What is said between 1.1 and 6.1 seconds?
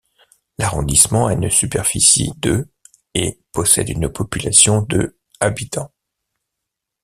a une superficie de et possède une population de habitants.